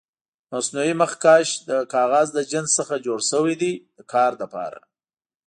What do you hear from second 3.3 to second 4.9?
شوي دي د کار لپاره.